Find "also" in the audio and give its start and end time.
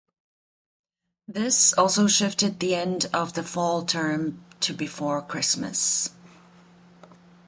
1.73-2.07